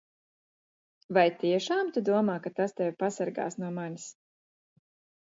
Vai 1.17 1.25
tiešām 1.43 1.93
tu 1.99 2.05
domā, 2.11 2.39
ka 2.49 2.55
tas 2.63 2.75
tevi 2.81 2.99
pasargās 3.05 3.63
no 3.63 3.73
manis? 3.81 4.13